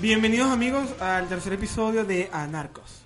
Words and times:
Bienvenidos 0.00 0.50
amigos 0.50 0.88
al 1.00 1.28
tercer 1.28 1.52
episodio 1.52 2.04
de 2.04 2.28
Anarcos. 2.32 3.02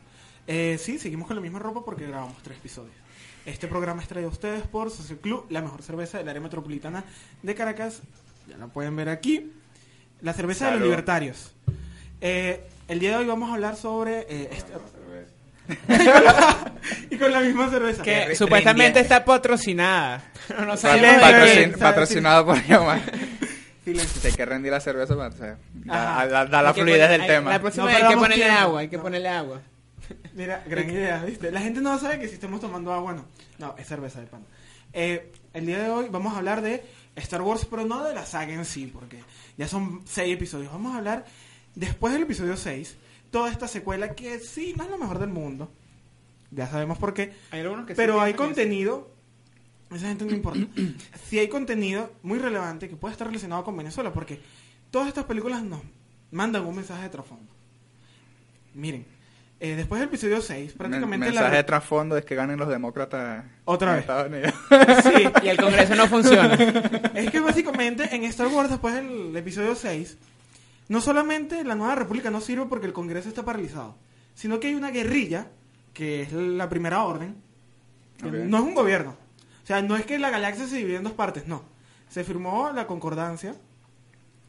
Eh, 0.46 0.79
sí, 0.80 0.98
seguimos 0.98 1.27
con 1.27 1.37
la 1.37 1.43
misma 1.43 1.59
ropa 1.59 1.85
porque 1.85 2.07
grabamos 2.07 2.37
tres 2.43 2.59
episodios. 2.59 2.95
Este 3.46 3.66
programa 3.66 4.01
es 4.02 4.09
traído 4.09 4.29
a 4.30 4.32
ustedes 4.32 4.62
por 4.66 4.91
Social 4.91 5.19
Club, 5.19 5.46
la 5.51 5.61
mejor 5.61 5.83
cerveza 5.83 6.19
del 6.19 6.29
área 6.29 6.41
metropolitana 6.41 7.05
de 7.43 7.55
Caracas. 7.55 8.01
Ya 8.48 8.57
la 8.59 8.66
pueden 8.69 8.95
ver 8.96 9.09
aquí. 9.09 9.52
La 10.20 10.33
cerveza 10.33 10.66
de 10.66 10.73
los 10.73 10.83
libertarios. 10.83 11.52
Eh, 12.20 12.65
el 12.88 13.01
día 13.01 13.11
de 13.11 13.16
hoy 13.16 13.27
vamos 13.27 13.51
a 13.51 13.55
hablar 13.55 13.77
sobre... 13.77 14.20
eh, 14.29 14.51
este- 14.52 14.73
y 17.11 17.16
con 17.16 17.33
la 17.33 17.41
misma 17.41 17.70
cerveza. 17.70 18.02
Que 18.02 18.37
supuestamente 18.37 19.01
está 19.01 19.24
patrocinada. 19.24 20.23
Pero 20.47 20.65
no 20.66 20.77
sabemos 20.77 21.23
patrocin- 21.23 21.79
patrocinado 21.79 22.45
por 22.47 22.62
Yoma. 22.66 23.01
Silencio. 23.84 24.20
Hay 24.24 24.33
que 24.33 24.45
rendir 24.47 24.73
la 24.73 24.80
cerveza 24.80 25.15
para 25.16 25.34
o 25.34 25.37
sea, 25.37 25.59
da, 25.74 26.27
da- 26.27 26.47
da 26.47 26.62
la 26.62 26.69
Hay 26.70 26.74
fluidez 26.74 26.98
poner- 27.01 27.11
del 27.11 27.20
hay- 27.20 27.27
tema. 27.29 27.51
La 27.51 27.61
próxima 27.61 27.84
No 27.84 27.93
vez 27.93 28.02
hay 28.02 28.09
que 28.10 28.16
ponerle 28.16 28.45
tiempo. 28.45 28.60
agua, 28.60 28.80
hay 28.80 28.88
que 28.88 28.98
ponerle 28.98 29.29
agua. 29.29 29.60
Mira, 30.34 30.65
gran 30.66 30.91
idea, 30.91 31.23
¿viste? 31.24 31.51
La 31.52 31.60
gente 31.60 31.80
no 31.80 31.98
sabe 31.98 32.19
que 32.19 32.29
si 32.29 32.34
estamos 32.34 32.60
tomando 32.60 32.93
agua, 32.93 33.12
no. 33.15 33.24
No, 33.59 33.74
es 33.79 33.87
cerveza 33.87 34.20
de 34.20 34.27
pan. 34.27 34.45
Eh, 34.93 35.33
el 35.52 35.66
día 35.66 35.79
de 35.83 35.91
hoy 35.91 36.09
vamos 36.10 36.34
a 36.34 36.38
hablar 36.38 36.62
de 36.62 36.83
Star 37.16 37.43
Wars, 37.43 37.66
pero 37.69 37.84
no 37.84 38.02
de 38.05 38.15
la 38.15 38.24
saga 38.27 38.52
en 38.52 38.65
sí, 38.65 38.87
porque 38.93 39.19
ya 39.57 39.69
son 39.69 40.02
seis 40.07 40.35
episodios. 40.35 40.73
Vamos 40.73 40.95
a 40.95 40.98
hablar, 40.98 41.24
después 41.74 42.12
del 42.12 42.23
episodio 42.23 42.57
6, 42.57 42.96
toda 43.30 43.51
esta 43.51 43.69
secuela 43.69 44.15
que 44.15 44.38
sí, 44.41 44.74
no 44.77 44.85
es 44.85 44.91
lo 44.91 44.98
mejor 44.98 45.19
del 45.19 45.29
mundo. 45.30 45.71
Ya 46.51 46.69
sabemos 46.69 46.98
por 46.98 47.15
qué. 47.15 47.32
Hay 47.51 47.60
algunos 47.60 47.87
que 47.87 47.95
sí 47.95 47.96
Pero 47.96 48.21
hay 48.21 48.32
piensan 48.32 48.48
que 48.55 48.55
contenido, 48.62 49.10
esa 49.97 50.09
gente 50.09 50.25
no 50.25 50.33
importa. 50.33 50.66
Si 51.29 51.38
hay 51.38 51.49
contenido 51.49 52.13
muy 52.23 52.38
relevante 52.38 52.88
que 52.88 52.96
puede 52.96 53.13
estar 53.13 53.27
relacionado 53.27 53.65
con 53.65 53.77
Venezuela, 53.77 54.13
porque 54.13 54.41
todas 54.91 55.09
estas 55.09 55.24
películas 55.24 55.63
nos 55.63 55.80
mandan 56.30 56.65
un 56.65 56.77
mensaje 56.77 57.02
de 57.02 57.09
trasfondo. 57.09 57.52
Miren, 58.74 59.07
eh, 59.60 59.77
después 59.77 60.01
del 60.01 60.09
episodio 60.09 60.43
6, 60.43 60.73
El 60.73 60.77
prácticamente 60.77 61.27
mensaje 61.27 61.51
la... 61.51 61.57
de 61.57 61.65
trasfondo 61.65 62.16
es 62.16 62.24
que 62.24 62.35
ganen 62.35 62.59
los 62.59 62.68
demócratas 62.68 63.45
Otra 63.65 63.91
en 63.91 63.95
vez. 63.96 64.00
Estados 64.03 64.28
Unidos. 64.28 64.55
Sí, 65.05 65.28
Y 65.43 65.49
el 65.49 65.56
Congreso 65.56 65.94
no 65.94 66.06
funciona. 66.06 66.55
es 67.15 67.31
que 67.31 67.41
básicamente 67.41 68.15
en 68.15 68.25
Star 68.25 68.49
Wars, 68.49 68.71
después 68.71 68.94
del 68.94 69.34
episodio 69.37 69.75
6, 69.75 70.19
no 70.88 71.00
solamente 71.00 71.65
la 71.65 71.75
nueva 71.75 71.94
república 71.94 72.31
no 72.31 72.41
sirve 72.41 72.66
porque 72.66 72.87
el 72.87 72.93
Congreso 72.93 73.28
está 73.28 73.44
paralizado, 73.44 73.97
sino 74.34 74.61
que 74.61 74.69
hay 74.69 74.75
una 74.75 74.91
guerrilla, 74.91 75.47
que 75.94 76.22
es 76.22 76.33
la 76.33 76.69
primera 76.69 77.05
orden, 77.05 77.37
no 78.22 78.59
es 78.59 78.62
un 78.65 78.75
gobierno. 78.75 79.16
O 79.65 79.66
sea, 79.66 79.82
no 79.82 79.97
es 79.97 80.04
que 80.06 80.19
la 80.19 80.31
galaxia 80.31 80.66
se 80.66 80.76
divide 80.76 80.97
en 80.97 81.04
dos 81.04 81.15
partes, 81.15 81.47
no. 81.48 81.62
Se 82.09 82.22
firmó 82.22 82.70
la 82.72 82.87
concordancia, 82.87 83.56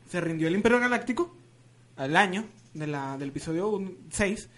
se 0.09 0.21
rindió 0.21 0.47
el 0.47 0.55
Imperio 0.55 0.79
Galáctico 0.79 1.35
al 1.95 2.15
año 2.17 2.45
de 2.73 2.87
la, 2.87 3.17
del 3.17 3.29
episodio 3.29 3.69
un- 3.69 3.97
6 4.11 4.49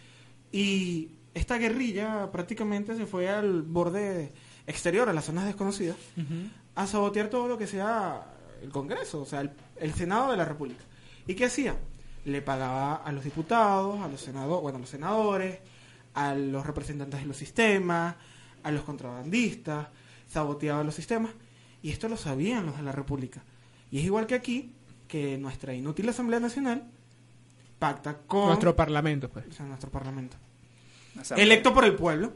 y 0.51 1.09
esta 1.33 1.57
guerrilla 1.57 2.31
prácticamente 2.31 2.95
se 2.97 3.05
fue 3.05 3.29
al 3.29 3.61
borde 3.61 4.31
exterior, 4.65 5.07
a 5.07 5.13
las 5.13 5.25
zonas 5.25 5.45
desconocidas, 5.45 5.95
a 6.75 6.87
sabotear 6.87 7.29
todo 7.29 7.47
lo 7.47 7.57
que 7.57 7.67
sea 7.67 8.23
el 8.61 8.69
Congreso, 8.71 9.21
o 9.21 9.25
sea, 9.25 9.41
el, 9.41 9.51
el 9.77 9.93
Senado 9.93 10.31
de 10.31 10.37
la 10.37 10.45
República. 10.45 10.83
¿Y 11.27 11.35
qué 11.35 11.45
hacía? 11.45 11.75
Le 12.25 12.41
pagaba 12.41 12.95
a 12.95 13.11
los 13.11 13.23
diputados, 13.23 13.99
a 14.01 14.07
los 14.07 14.19
senadores, 14.19 14.61
bueno, 14.63 14.77
a 14.77 14.81
los 14.81 14.89
senadores, 14.89 15.59
a 16.15 16.33
los 16.33 16.65
representantes 16.65 17.19
de 17.21 17.25
los 17.27 17.37
sistemas, 17.37 18.15
a 18.63 18.71
los 18.71 18.81
contrabandistas, 18.83 19.87
saboteaba 20.27 20.83
los 20.83 20.95
sistemas, 20.95 21.31
y 21.81 21.91
esto 21.91 22.09
lo 22.09 22.17
sabían 22.17 22.65
los 22.65 22.77
de 22.77 22.83
la 22.83 22.91
República. 22.91 23.43
Y 23.91 23.99
es 23.99 24.05
igual 24.05 24.27
que 24.27 24.35
aquí, 24.35 24.73
que 25.07 25.37
nuestra 25.37 25.73
inútil 25.73 26.09
Asamblea 26.09 26.39
Nacional 26.39 26.83
pacta 27.79 28.17
con 28.17 28.47
Nuestro 28.47 28.75
parlamento, 28.75 29.29
pues. 29.29 29.45
o 29.47 29.51
sea, 29.51 29.65
nuestro 29.65 29.89
parlamento, 29.89 30.35
electo 31.35 31.73
por 31.73 31.85
el 31.85 31.95
pueblo, 31.95 32.33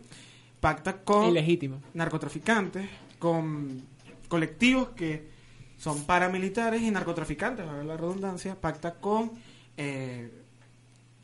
pacta 0.60 1.02
con 1.02 1.30
Ilegítimo. 1.30 1.82
narcotraficantes, 1.94 2.88
con 3.20 3.82
colectivos 4.28 4.90
que 4.90 5.30
son 5.78 6.04
paramilitares 6.06 6.82
y 6.82 6.92
narcotraficantes, 6.92 7.66
valga 7.66 7.84
la 7.84 7.98
redundancia, 7.98 8.56
pacta 8.56 8.96
con 8.96 9.32
eh, 9.78 10.32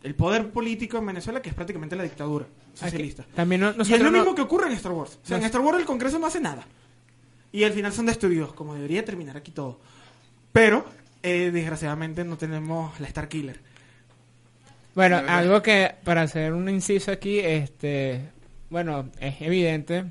el 0.04 0.16
poder 0.16 0.52
político 0.52 0.98
en 0.98 1.06
Venezuela, 1.06 1.42
que 1.42 1.50
es 1.50 1.56
prácticamente 1.56 1.96
la 1.96 2.04
dictadura 2.04 2.48
socialista. 2.78 3.24
Aquí- 3.24 3.32
También 3.36 3.62
no- 3.62 3.72
y 3.78 3.82
es 3.94 4.00
lo 4.02 4.12
no- 4.12 4.18
mismo 4.20 4.36
que 4.36 4.42
ocurre 4.42 4.68
en 4.68 4.74
Star 4.74 4.92
Wars. 4.92 5.20
O 5.24 5.28
sea, 5.28 5.38
en 5.38 5.44
Star 5.44 5.62
Wars 5.62 5.80
el 5.80 5.86
Congreso 5.86 6.20
no 6.20 6.28
hace 6.28 6.40
nada. 6.40 6.66
Y 7.52 7.64
al 7.64 7.72
final 7.74 7.92
son 7.94 8.06
destruidos, 8.06 8.54
como 8.54 8.74
debería 8.76 9.04
terminar 9.06 9.38
aquí 9.38 9.52
todo. 9.52 9.80
Pero, 10.52 10.86
eh, 11.24 11.52
desgraciadamente, 11.54 12.24
no 12.24 12.38
tenemos 12.38 13.00
la 13.00 13.08
Star 13.08 13.28
Killer. 13.28 13.60
Bueno, 14.96 15.22
algo 15.28 15.62
que 15.62 15.94
para 16.04 16.24
hacer 16.24 16.54
un 16.54 16.68
inciso 16.70 17.12
aquí, 17.12 17.40
este, 17.40 18.30
bueno, 18.70 19.10
es 19.20 19.40
evidente, 19.42 20.06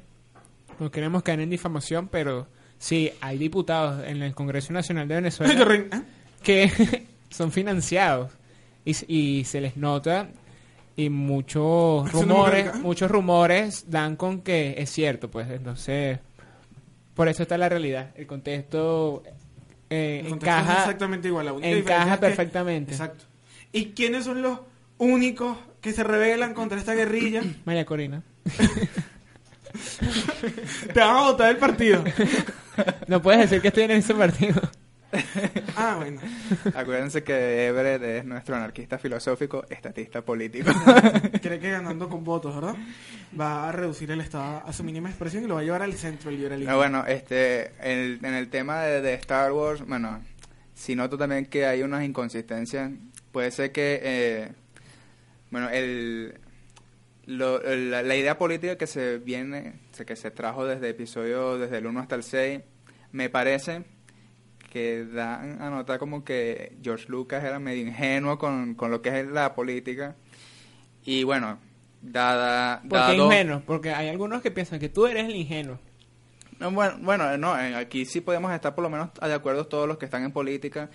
no 0.79 0.91
queremos 0.91 1.23
caer 1.25 1.41
en 1.41 1.51
difamación, 1.51 2.07
pero 2.09 2.47
sí 2.79 3.11
hay 3.21 3.37
diputados 3.37 4.05
en 4.07 4.23
el 4.23 4.35
Congreso 4.35 4.73
Nacional 4.73 5.09
de 5.09 5.15
Venezuela 5.17 5.75
¿eh? 5.75 6.03
que 6.43 7.07
son 7.31 7.51
financiados 7.51 8.31
y 8.85 9.43
se 9.45 9.61
les 9.61 9.77
nota 9.77 10.29
y 10.97 11.11
muchos 11.11 12.11
rumores, 12.13 12.75
muchos 12.77 13.11
rumores 13.11 13.85
dan 13.89 14.17
con 14.17 14.41
que 14.41 14.75
es 14.79 14.91
cierto, 14.91 15.31
pues 15.31 15.49
entonces 15.51 16.19
por 17.15 17.29
eso 17.29 17.43
está 17.43 17.57
la 17.59 17.69
realidad, 17.69 18.11
el 18.17 18.27
contexto 18.27 19.23
eh, 19.91 20.23
El 20.25 20.31
contexto 20.31 20.57
es 20.57 20.63
encaja 20.63 20.81
exactamente 20.81 21.29
igual. 21.29 21.47
La 21.47 21.53
única 21.53 21.71
encaja 21.71 22.15
es 22.15 22.21
que- 22.21 22.27
perfectamente. 22.27 22.93
Exacto. 22.93 23.25
¿Y 23.73 23.87
quiénes 23.93 24.25
son 24.25 24.43
los 24.43 24.61
únicos 24.99 25.57
que 25.81 25.93
se 25.93 26.03
rebelan 26.03 26.55
contra 26.55 26.79
esta 26.79 26.95
guerrilla? 26.95 27.43
María 27.65 27.85
Corina. 27.85 28.23
Te 30.93 31.01
van 31.01 31.17
a 31.17 31.21
votar 31.23 31.51
el 31.51 31.57
partido. 31.59 32.03
No 33.09 33.23
puedes 33.23 33.41
decir 33.41 33.63
que 33.63 33.69
estoy 33.69 33.85
en 33.85 33.93
ese 33.93 34.13
partido. 34.13 34.61
Ah, 35.77 35.97
bueno. 35.99 36.21
Acuérdense 36.75 37.23
que 37.23 37.67
Everett 37.67 38.03
es 38.03 38.25
nuestro 38.25 38.57
anarquista 38.57 38.99
filosófico, 38.99 39.65
estatista 39.71 40.23
político. 40.23 40.71
Cree 41.43 41.59
que 41.61 41.71
ganando 41.71 42.09
con 42.09 42.25
votos, 42.25 42.55
¿verdad? 42.55 42.75
Va 43.39 43.69
a 43.69 43.73
reducir 43.73 44.11
el 44.11 44.21
Estado 44.21 44.63
a 44.67 44.73
su 44.73 44.83
mínima 44.85 45.09
expresión 45.09 45.45
y 45.45 45.47
lo 45.47 45.55
va 45.55 45.61
a 45.61 45.65
llevar 45.65 45.83
al 45.83 45.95
centro 45.95 46.31
del 46.31 46.39
liberalismo. 46.41 46.73
Ah, 46.73 46.77
bueno, 46.77 47.05
este, 47.07 47.73
en, 47.81 48.25
en 48.25 48.35
el 48.35 48.49
tema 48.49 48.83
de, 48.83 49.01
de 49.01 49.15
Star 49.15 49.53
Wars, 49.53 49.87
bueno, 49.87 50.23
si 50.75 50.95
noto 50.97 51.17
también 51.17 51.47
que 51.47 51.67
hay 51.67 51.83
unas 51.83 52.05
inconsistencias, 52.05 52.91
puede 53.33 53.51
ser 53.51 53.73
que, 53.73 54.01
eh, 54.03 54.49
bueno, 55.51 55.69
el, 55.71 56.35
lo- 57.27 57.61
la, 57.63 58.03
la 58.03 58.17
idea 58.17 58.39
política 58.39 58.77
que 58.77 58.87
se 58.87 59.19
viene, 59.19 59.75
que 60.07 60.17
se 60.17 60.31
trajo 60.31 60.67
desde 60.67 60.89
episodio, 60.91 61.59
desde 61.59 61.79
el 61.79 61.87
1 61.87 62.01
hasta 62.01 62.15
el 62.17 62.23
6, 62.23 62.61
me 63.13 63.31
parece 63.31 63.85
que 64.77 65.07
dan 65.07 65.63
a 65.63 65.71
notar 65.71 65.99
como 65.99 66.23
que 66.23 66.77
George 66.83 67.07
Lucas 67.09 67.43
era 67.43 67.59
medio 67.59 67.87
ingenuo 67.87 68.39
con, 68.39 68.75
con 68.75 68.91
lo 68.91 69.01
que 69.01 69.21
es 69.21 69.27
la 69.27 69.55
política. 69.55 70.17
Y 71.05 71.25
bueno, 71.25 71.59
dada... 72.03 72.83
Porque 72.89 73.15
ingenuo, 73.17 73.63
porque 73.65 73.91
hay 73.95 74.09
algunos 74.09 74.43
que 74.43 74.51
piensan 74.51 74.79
que 74.79 74.91
tú 74.91 75.07
eres 75.07 75.25
el 75.25 75.35
ingenuo. 75.37 75.79
no, 76.61 76.71
bueno, 76.73 76.99
bueno, 77.01 77.39
no, 77.39 77.59
en- 77.59 77.75
aquí 77.75 78.05
sí 78.05 78.21
podemos 78.21 78.53
estar 78.53 78.75
por 78.75 78.83
lo 78.83 78.91
menos 78.91 79.09
de 79.15 79.33
acuerdo 79.33 79.67
todos 79.67 79.89
los 79.89 79.97
que 79.97 80.05
están 80.05 80.25
en 80.25 80.33
política, 80.33 80.91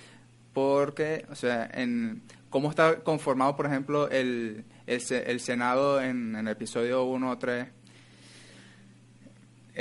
porque, 0.54 1.26
o 1.32 1.36
sea, 1.36 1.68
en 1.74 2.22
cómo 2.52 2.70
está 2.70 3.00
conformado, 3.00 3.56
por 3.56 3.66
ejemplo, 3.66 4.10
el, 4.12 4.66
el, 4.86 5.02
el 5.12 5.40
Senado 5.40 6.02
en, 6.02 6.36
en 6.36 6.48
el 6.48 6.54
episodio 6.54 7.04
1 7.06 7.32
o 7.32 7.38
3. 7.40 7.68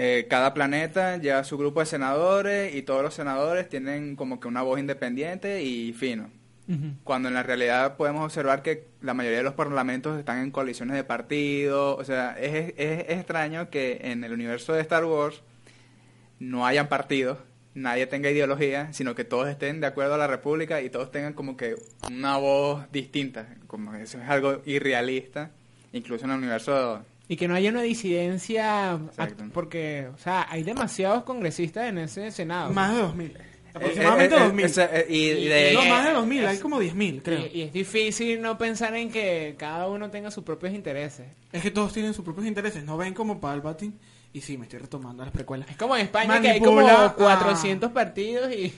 Eh, 0.02 0.26
cada 0.30 0.54
planeta 0.54 1.18
lleva 1.18 1.44
su 1.44 1.58
grupo 1.58 1.80
de 1.80 1.86
senadores 1.86 2.74
y 2.74 2.80
todos 2.82 3.02
los 3.02 3.12
senadores 3.12 3.68
tienen 3.68 4.16
como 4.16 4.40
que 4.40 4.48
una 4.48 4.62
voz 4.62 4.80
independiente 4.80 5.62
y 5.62 5.92
fino. 5.92 6.30
Cuando 7.02 7.26
en 7.28 7.34
la 7.34 7.42
realidad 7.42 7.96
podemos 7.96 8.24
observar 8.24 8.62
que 8.62 8.84
la 9.02 9.12
mayoría 9.12 9.38
de 9.38 9.44
los 9.44 9.54
parlamentos 9.54 10.16
están 10.18 10.38
en 10.38 10.52
coaliciones 10.52 10.94
de 10.96 11.02
partidos. 11.02 11.98
O 11.98 12.04
sea, 12.04 12.36
es, 12.40 12.72
es- 12.78 13.00
es 13.08 13.18
extraño 13.18 13.68
que 13.70 13.98
en 14.04 14.22
el 14.22 14.32
universo 14.32 14.72
de 14.72 14.80
Star 14.80 15.04
Wars 15.04 15.42
no 16.38 16.64
hayan 16.66 16.88
partidos, 16.88 17.38
nadie 17.74 18.06
tenga 18.06 18.30
ideología, 18.30 18.92
sino 18.92 19.14
que 19.16 19.24
todos 19.24 19.48
estén 19.48 19.80
de 19.80 19.88
acuerdo 19.88 20.14
a 20.14 20.18
la 20.18 20.28
República 20.28 20.80
y 20.80 20.90
todos 20.90 21.10
tengan 21.10 21.32
como 21.34 21.56
que 21.56 21.74
una 22.08 22.36
voz 22.38 22.90
distinta. 22.92 23.48
Como 23.66 23.92
que 23.92 24.02
eso 24.02 24.18
es 24.22 24.28
algo 24.28 24.62
irrealista, 24.64 25.50
incluso 25.92 26.24
en 26.24 26.30
el 26.30 26.38
universo... 26.38 27.04
Y 27.30 27.36
que 27.36 27.46
no 27.46 27.54
haya 27.54 27.70
una 27.70 27.82
disidencia, 27.82 28.98
Exacto. 29.08 29.44
porque, 29.54 30.08
o 30.12 30.18
sea, 30.18 30.46
hay 30.50 30.64
demasiados 30.64 31.22
congresistas 31.22 31.88
en 31.88 31.98
ese 31.98 32.30
Senado. 32.32 32.72
Más 32.72 32.94
de 32.94 33.02
2.000. 33.02 33.26
Eh, 33.30 33.36
Aproximadamente 33.72 34.34
eh, 34.34 34.38
eh, 34.38 34.42
2.000. 34.52 34.64
ese- 34.64 34.88
eh, 34.92 35.06
y, 35.08 35.44
de- 35.46 35.72
no, 35.74 35.84
más 35.84 36.04
de 36.06 36.10
2.000. 36.12 36.46
Hay 36.46 36.56
es- 36.56 36.60
como 36.60 36.80
10.000, 36.80 37.22
creo. 37.22 37.46
Y, 37.46 37.58
y 37.60 37.62
es 37.62 37.72
difícil 37.72 38.42
no 38.42 38.58
pensar 38.58 38.96
en 38.96 39.12
que 39.12 39.54
cada 39.56 39.86
uno 39.88 40.10
tenga 40.10 40.32
sus 40.32 40.42
propios 40.42 40.74
intereses. 40.74 41.28
Es 41.52 41.62
que 41.62 41.70
todos 41.70 41.92
tienen 41.92 42.14
sus 42.14 42.24
propios 42.24 42.46
intereses. 42.46 42.82
No 42.82 42.96
ven 42.96 43.14
como 43.14 43.40
Palpatine. 43.40 43.92
Y 44.32 44.40
sí, 44.40 44.58
me 44.58 44.64
estoy 44.64 44.80
retomando 44.80 45.22
las 45.24 45.32
precuelas. 45.32 45.70
Es 45.70 45.76
como 45.76 45.94
en 45.96 46.02
España 46.02 46.40
que 46.40 46.48
hay 46.50 46.58
como 46.60 46.76
Manipula 46.82 47.04
a- 47.06 47.14
400 47.14 47.92
partidos 47.92 48.52
y... 48.52 48.72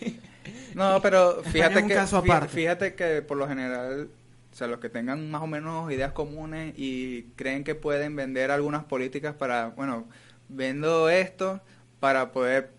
No, 0.75 1.01
pero 1.01 1.43
fíjate 1.43 1.77
es 1.79 1.83
un 1.85 1.89
que 1.89 1.95
caso 1.95 2.23
fí- 2.23 2.27
aparte. 2.27 2.49
fíjate 2.55 2.95
que 2.95 3.23
por 3.23 3.37
lo 3.39 3.47
general 3.49 4.09
o 4.53 4.55
sea, 4.55 4.67
los 4.67 4.81
que 4.81 4.91
tengan 4.91 5.31
más 5.31 5.43
o 5.43 5.47
menos 5.47 5.91
ideas 5.91 6.13
comunes 6.13 6.75
y 6.77 7.23
creen 7.37 7.65
que 7.65 7.75
pueden 7.75 8.15
vender 8.15 8.51
algunas 8.51 8.85
políticas 8.85 9.35
para, 9.35 9.69
bueno, 9.69 10.07
vendo 10.49 11.09
esto 11.09 11.63
para 12.01 12.33
poder 12.33 12.73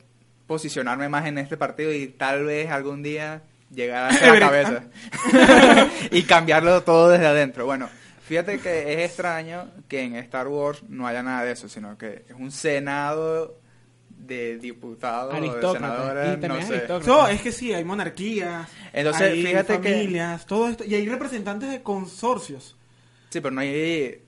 posicionarme 0.45 1.09
más 1.09 1.25
en 1.25 1.39
este 1.39 1.57
partido 1.57 1.91
y 1.91 2.07
tal 2.07 2.45
vez 2.45 2.69
algún 2.69 3.01
día 3.01 3.41
llegar 3.71 4.11
a 4.11 4.27
la 4.33 4.39
cabeza 4.39 4.83
y 6.11 6.23
cambiarlo 6.23 6.83
todo 6.83 7.09
desde 7.09 7.25
adentro. 7.25 7.65
Bueno, 7.65 7.89
fíjate 8.21 8.59
que 8.59 8.93
es 8.93 9.09
extraño 9.09 9.71
que 9.87 10.03
en 10.03 10.15
Star 10.17 10.47
Wars 10.47 10.83
no 10.87 11.07
haya 11.07 11.23
nada 11.23 11.43
de 11.43 11.53
eso, 11.53 11.67
sino 11.67 11.97
que 11.97 12.25
es 12.29 12.35
un 12.37 12.51
senado 12.51 13.62
de 14.25 14.57
diputados, 14.57 15.33
de 15.33 15.47
senadores, 15.73 16.37
Y 16.41 16.47
no 16.47 16.55
sé. 16.61 16.75
aristócrata. 16.75 17.05
No, 17.07 17.27
es 17.27 17.41
que 17.41 17.51
sí, 17.51 17.73
hay 17.73 17.83
monarquías, 17.83 18.67
Entonces, 18.93 19.21
hay 19.33 19.45
fíjate 19.45 19.79
que- 19.81 19.91
familias, 19.91 20.45
todo 20.45 20.69
esto. 20.69 20.83
Y 20.85 20.95
hay 20.95 21.07
representantes 21.07 21.69
de 21.69 21.81
consorcios. 21.83 22.75
Sí, 23.29 23.41
pero 23.41 23.53
no 23.53 23.61
hay... 23.61 24.19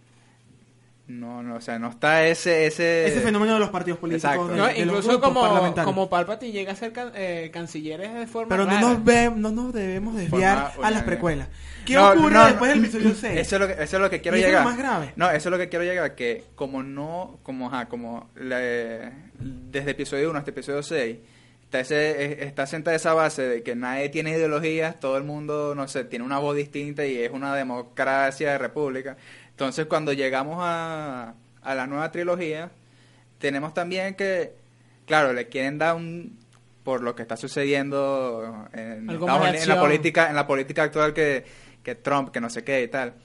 No, 1.08 1.44
no, 1.44 1.58
o 1.58 1.62
sea, 1.62 1.78
no 1.78 1.90
está 1.90 2.26
ese... 2.26 2.66
Ese, 2.66 3.06
Ese 3.06 3.22
fenómeno 3.22 3.54
de 3.54 3.60
los 3.60 3.70
partidos 3.70 4.00
políticos. 4.00 4.32
Exacto. 4.32 4.48
de- 4.52 4.58
No, 4.58 4.66
de 4.66 4.86
los 4.86 5.06
incluso 5.06 5.22
como, 5.22 5.74
como 5.84 6.10
Palpatine 6.10 6.52
llega 6.52 6.72
a 6.72 6.76
ser 6.76 6.92
can- 6.94 7.12
eh, 7.14 7.52
cancilleres 7.54 8.12
de 8.14 8.26
forma 8.26 8.50
Pero 8.50 8.66
no 8.66 8.72
rara. 8.72 8.82
nos, 8.82 9.04
ve, 9.04 9.32
no 9.36 9.52
nos 9.52 9.72
debemos 9.72 10.16
desviar 10.16 10.72
Forma- 10.72 10.88
a 10.88 10.92
las 10.92 11.04
precuelas. 11.04 11.48
¿Qué 11.86 11.94
No, 11.94 12.10
ocurre 12.10 12.34
no, 12.34 12.46
después 12.46 12.70
no. 12.72 12.76
del 12.82 12.86
episodio 12.86 13.14
6? 13.14 13.40
Eso 13.40 13.56
es 13.58 13.62
lo 13.62 13.68
que, 13.68 13.74
eso 13.84 13.98
es 13.98 14.02
lo 14.02 14.10
que 14.10 14.20
quiero 14.22 14.36
eso 14.38 14.48
es 14.48 14.52
lo 14.54 14.58
llegar. 14.60 14.66
más 14.66 14.78
grave. 14.80 15.14
No, 15.16 15.30
eso 15.30 15.50
es 15.50 15.52
lo 15.52 15.58
que 15.60 15.70
quiero 15.70 15.86
llegar, 15.86 16.16
que 16.16 16.44
como 16.56 16.82
no, 16.82 17.38
como, 17.44 17.68
ajá, 17.68 17.86
como 17.88 18.32
la- 18.36 19.12
desde 19.40 19.92
episodio 19.92 20.32
1 20.32 20.40
hasta 20.40 20.50
episodio 20.50 20.82
6, 20.82 21.18
está, 21.66 21.80
ese, 21.82 22.26
es- 22.26 22.40
está 22.48 22.66
sentada 22.66 22.96
esa 22.96 23.14
base 23.14 23.44
de 23.44 23.62
que 23.62 23.76
nadie 23.76 24.10
tiene 24.10 24.32
ideologías, 24.32 25.00
todo 25.00 25.18
el 25.18 25.24
mundo, 25.24 25.76
no 25.76 25.88
sé, 25.88 26.04
tiene 26.06 26.26
una 26.26 26.40
voz 26.40 26.56
distinta 26.56 27.06
y 27.06 27.20
es 27.20 27.32
una 27.32 27.54
democracia 27.56 28.54
de 28.54 28.58
república. 28.58 29.18
Entonces, 29.56 29.86
cuando 29.86 30.12
llegamos 30.12 30.58
a, 30.60 31.34
a 31.62 31.76
la 31.76 31.88
nueva 31.88 32.12
trilogía, 32.12 32.72
tenemos 33.40 33.74
también 33.74 34.16
que, 34.16 34.54
claro, 35.06 35.32
le 35.32 35.48
quieren 35.48 35.78
dar 35.78 35.96
un 35.96 36.38
por 36.84 37.02
lo 37.02 37.16
que 37.16 37.22
está 37.22 37.38
sucediendo 37.38 38.68
en, 38.74 39.10
Estados 39.10 39.42
Unidos, 39.42 39.64
en 39.64 39.70
la 39.70 39.80
política 39.80 40.30
en 40.30 40.36
la 40.36 40.46
política 40.46 40.84
actual 40.84 41.14
que, 41.14 41.44
que 41.82 41.96
Trump 41.96 42.30
que 42.30 42.40
no 42.40 42.50
sé 42.50 42.64
qué 42.64 42.84
y 42.84 42.88
tal 42.90 43.16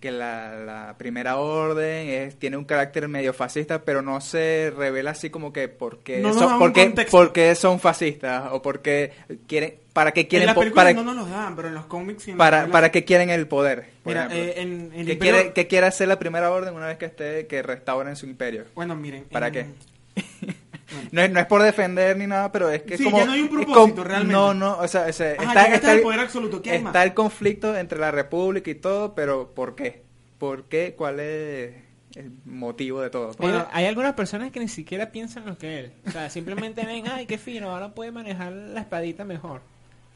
que 0.00 0.10
la, 0.10 0.56
la 0.56 0.94
primera 0.98 1.36
orden 1.36 2.08
es, 2.08 2.36
tiene 2.38 2.56
un 2.56 2.64
carácter 2.64 3.06
medio 3.08 3.32
fascista 3.34 3.82
pero 3.84 4.00
no 4.02 4.20
se 4.20 4.72
revela 4.76 5.10
así 5.10 5.30
como 5.30 5.52
que 5.52 5.68
por 5.68 5.98
qué 5.98 6.18
No 6.20 6.32
son, 6.32 6.58
por 6.58 6.72
qué- 6.72 6.84
contexto. 6.86 7.16
por 7.16 7.32
qué 7.32 7.54
son 7.54 7.78
fascistas 7.80 8.48
o 8.52 8.62
por 8.62 8.80
qué 8.82 9.12
quieren 9.46 9.74
para 9.92 10.12
qué 10.12 10.20
en 10.22 10.26
quieren 10.28 10.54
po- 10.54 10.60
películas 10.60 10.84
para, 10.86 10.94
no 10.96 11.04
nos 11.04 11.16
los 11.16 11.30
dan, 11.30 11.54
pero 11.56 11.68
en 11.68 11.74
los 11.74 11.84
cómics 11.86 12.22
sí 12.22 12.30
en 12.30 12.36
para, 12.38 12.66
para 12.68 12.90
qué 12.90 13.04
quieren 13.04 13.28
el 13.30 13.46
poder 13.46 13.90
Mira, 14.04 14.28
eh, 14.32 14.54
en, 14.56 14.90
en 14.94 15.06
¿Qué, 15.06 15.12
Imperio- 15.12 15.18
quiere, 15.18 15.52
qué 15.52 15.66
quiere 15.66 15.86
hacer 15.86 16.08
la 16.08 16.18
primera 16.18 16.50
orden 16.50 16.74
una 16.74 16.86
vez 16.86 16.96
que 16.98 17.04
esté 17.06 17.46
que 17.46 17.62
restauren 17.62 18.16
su 18.16 18.26
imperio 18.26 18.64
Bueno, 18.74 18.96
miren. 18.96 19.24
¿Para 19.24 19.48
en- 19.48 19.52
qué? 19.52 19.66
No 21.12 21.22
es, 21.22 21.30
no 21.30 21.40
es 21.40 21.46
por 21.46 21.62
defender 21.62 22.16
ni 22.16 22.26
nada, 22.26 22.50
pero 22.52 22.68
es 22.70 22.82
que 22.82 22.96
Sí, 22.98 23.04
como... 23.04 23.18
ya 23.18 23.26
no 23.26 23.32
hay 23.32 23.42
un 23.42 23.48
propósito, 23.48 23.74
como- 23.96 24.04
realmente. 24.04 24.32
No, 24.32 24.54
no, 24.54 24.78
o 24.78 24.88
sea, 24.88 25.06
o 25.08 25.12
sea, 25.12 25.34
Ajá, 25.38 25.74
está, 25.74 25.92
el, 25.92 26.02
poder 26.02 26.20
absoluto, 26.20 26.60
¿qué 26.62 26.70
hay 26.70 26.76
está 26.78 26.90
más? 26.92 27.04
el 27.04 27.14
conflicto 27.14 27.76
entre 27.76 27.98
la 27.98 28.10
república 28.10 28.70
y 28.70 28.74
todo, 28.74 29.14
pero 29.14 29.52
¿por 29.54 29.74
qué? 29.76 30.02
¿Por 30.38 30.64
qué? 30.64 30.94
¿Cuál 30.96 31.20
es 31.20 31.74
el 32.16 32.32
motivo 32.44 33.00
de 33.02 33.10
todo? 33.10 33.28
Hay, 33.30 33.34
Bueno. 33.38 33.68
hay 33.72 33.84
algunas 33.86 34.14
personas 34.14 34.50
que 34.50 34.58
ni 34.60 34.68
siquiera 34.68 35.10
piensan 35.12 35.46
lo 35.46 35.56
que 35.58 35.78
él. 35.80 35.92
O 36.06 36.10
sea, 36.10 36.28
simplemente 36.30 36.84
ven, 36.84 37.04
ay, 37.08 37.26
qué 37.26 37.38
fino, 37.38 37.70
ahora 37.70 37.94
puede 37.94 38.10
manejar 38.10 38.52
la 38.52 38.80
espadita 38.80 39.24
mejor. 39.24 39.60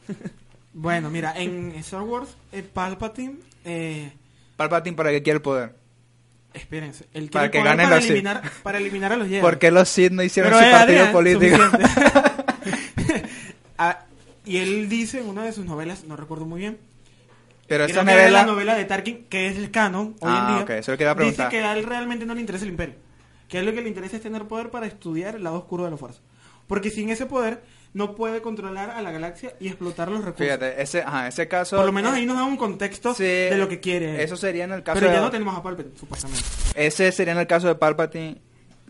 Bueno, 0.76 1.08
mira, 1.08 1.32
en 1.36 1.70
Star 1.76 2.02
Wars, 2.02 2.36
eh, 2.50 2.64
Palpatine, 2.64 3.36
eh, 3.64 4.10
Palpatine 4.56 4.96
para 4.96 5.10
qué 5.10 5.22
quiere 5.22 5.36
el 5.36 5.42
poder. 5.42 5.76
Espérense, 6.54 7.06
el 7.12 7.28
Para 7.30 7.50
que 7.50 7.62
ganen 7.62 7.84
para 7.86 7.96
los 7.96 8.04
eliminar, 8.06 8.42
para 8.62 8.78
eliminar 8.78 9.12
a 9.12 9.16
los 9.16 9.28
Jedi. 9.28 9.40
¿Por 9.40 9.58
qué 9.58 9.70
los 9.70 9.88
Sith 9.88 10.12
no 10.12 10.22
hicieron 10.22 10.52
Pero, 10.52 10.62
su 10.62 10.68
eh, 10.68 10.72
partido 10.72 10.98
Adrián, 11.00 11.12
político? 11.12 11.58
Ah, 13.78 14.04
y 14.44 14.58
él 14.58 14.88
dice 14.88 15.18
en 15.20 15.28
una 15.28 15.44
de 15.44 15.52
sus 15.52 15.64
novelas, 15.64 16.04
no 16.04 16.16
recuerdo 16.16 16.46
muy 16.46 16.60
bien, 16.60 16.78
pero 17.66 17.84
esa 17.84 18.02
era 18.02 18.30
la 18.30 18.44
novela... 18.44 18.44
novela 18.44 18.74
de 18.76 18.84
Tarkin, 18.84 19.24
que 19.24 19.48
es 19.48 19.56
el 19.56 19.70
canon 19.70 20.14
hoy 20.20 20.30
Ah, 20.32 20.46
en 20.48 20.54
día. 20.54 20.64
ok, 20.64 20.70
eso 20.70 20.80
es 20.80 20.88
lo 20.88 20.96
que 20.98 21.02
iba 21.04 21.12
a 21.12 21.14
dice 21.14 21.46
que 21.50 21.60
a 21.60 21.72
él 21.76 21.84
realmente 21.84 22.24
no 22.24 22.34
le 22.34 22.40
interesa 22.40 22.64
el 22.64 22.70
imperio. 22.70 22.94
Que 23.48 23.56
a 23.56 23.60
él 23.60 23.66
lo 23.66 23.72
que 23.72 23.82
le 23.82 23.88
interesa 23.88 24.16
es 24.16 24.22
tener 24.22 24.44
poder 24.44 24.70
para 24.70 24.86
estudiar 24.86 25.34
el 25.36 25.42
lado 25.44 25.58
oscuro 25.58 25.84
de 25.84 25.90
la 25.90 25.96
fuerza. 25.96 26.20
Porque 26.66 26.90
sin 26.90 27.10
ese 27.10 27.26
poder 27.26 27.62
no 27.92 28.14
puede 28.14 28.42
controlar 28.42 28.90
a 28.90 29.00
la 29.02 29.12
galaxia 29.12 29.54
y 29.60 29.68
explotar 29.68 30.08
los 30.08 30.18
recursos. 30.24 30.44
Fíjate, 30.46 30.82
ese, 30.82 31.02
ajá, 31.02 31.28
ese 31.28 31.46
caso... 31.46 31.76
Por 31.76 31.86
lo 31.86 31.92
menos 31.92 32.12
ahí 32.14 32.26
nos 32.26 32.36
da 32.36 32.44
un 32.44 32.56
contexto 32.56 33.14
Sí, 33.14 33.22
de 33.24 33.56
lo 33.56 33.68
que 33.68 33.78
quiere. 33.80 34.22
Eso 34.22 34.36
sería 34.36 34.64
en 34.64 34.72
el 34.72 34.82
caso 34.82 34.98
Pero 34.98 35.12
ya 35.12 35.18
de- 35.18 35.24
no 35.26 35.30
tenemos 35.30 35.56
a 35.56 35.62
Palpatine, 35.62 35.96
supuestamente. 35.96 36.42
Ese 36.74 37.12
sería 37.12 37.34
en 37.34 37.38
el 37.40 37.46
caso 37.46 37.68
de 37.68 37.74
Palpatine. 37.76 38.40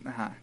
Ajá. 0.07 0.39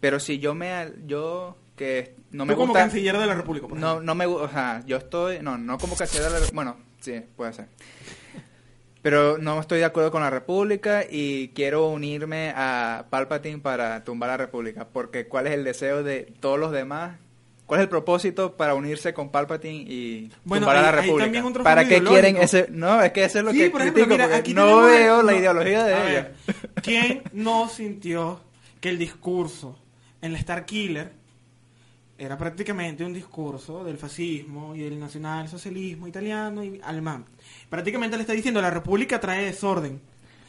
Pero 0.00 0.20
si 0.20 0.38
yo 0.38 0.54
me 0.54 0.92
yo 1.06 1.56
que 1.76 2.14
no 2.30 2.44
me 2.46 2.54
Tú 2.54 2.60
como 2.60 2.72
gusta 2.72 2.80
canciller 2.84 3.18
de 3.18 3.26
la 3.26 3.34
República, 3.34 3.66
por 3.68 3.76
no 3.78 4.00
no 4.00 4.14
me 4.14 4.26
gu- 4.26 4.40
o 4.40 4.48
sea, 4.48 4.82
yo 4.86 4.96
estoy 4.96 5.40
no 5.42 5.58
no 5.58 5.76
como 5.78 5.96
canciller 5.96 6.30
de 6.30 6.40
la- 6.40 6.46
bueno, 6.52 6.76
sí, 7.00 7.20
puede 7.36 7.52
ser. 7.52 7.68
Pero 9.02 9.38
no 9.38 9.60
estoy 9.60 9.78
de 9.78 9.84
acuerdo 9.84 10.10
con 10.10 10.22
la 10.22 10.30
República 10.30 11.04
y 11.08 11.48
quiero 11.48 11.88
unirme 11.88 12.52
a 12.56 13.04
Palpatine 13.10 13.58
para 13.58 14.02
tumbar 14.04 14.30
la 14.30 14.36
República, 14.36 14.86
porque 14.92 15.26
¿cuál 15.28 15.46
es 15.46 15.52
el 15.54 15.64
deseo 15.64 16.02
de 16.02 16.32
todos 16.40 16.58
los 16.58 16.72
demás? 16.72 17.16
¿Cuál 17.66 17.80
es 17.80 17.84
el 17.84 17.90
propósito 17.90 18.56
para 18.56 18.74
unirse 18.74 19.12
con 19.14 19.30
Palpatine 19.30 19.84
y 19.86 20.30
Bueno, 20.44 20.66
tumbar 20.66 20.76
a 20.78 20.82
la 20.82 20.88
hay- 20.88 21.10
hay 21.10 21.18
República? 21.18 21.62
¿Para 21.62 21.86
qué 21.86 22.02
quieren 22.02 22.36
ese? 22.38 22.66
No, 22.70 23.00
es 23.02 23.12
que 23.12 23.24
eso 23.24 23.38
es 23.38 23.44
lo 23.44 23.52
Sí, 23.52 23.58
que 23.58 23.70
por 23.70 23.82
ejemplo, 23.82 24.04
critico, 24.06 24.24
mira, 24.26 24.36
aquí 24.36 24.54
no 24.54 24.82
veo 24.82 25.22
la 25.22 25.32
no, 25.32 25.38
ideología 25.38 25.84
de 25.84 25.94
a 25.94 26.10
ella. 26.10 26.32
ver, 26.46 26.54
¿Quién 26.82 27.22
no 27.34 27.68
sintió 27.68 28.40
que 28.80 28.88
el 28.88 28.98
discurso 28.98 29.78
en 30.22 30.32
la 30.32 30.38
Star 30.38 30.64
Killer 30.64 31.12
era 32.18 32.36
prácticamente 32.36 33.04
un 33.04 33.12
discurso 33.14 33.84
del 33.84 33.96
fascismo 33.96 34.74
y 34.74 34.80
del 34.80 34.98
nacionalsocialismo 34.98 36.06
italiano 36.08 36.62
y 36.64 36.80
alemán? 36.82 37.24
Prácticamente 37.70 38.16
le 38.16 38.22
está 38.22 38.32
diciendo 38.32 38.60
la 38.60 38.70
República 38.70 39.20
trae 39.20 39.44
desorden, 39.44 40.00